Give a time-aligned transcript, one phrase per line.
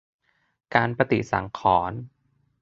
[0.75, 1.99] การปฏิสังขรณ์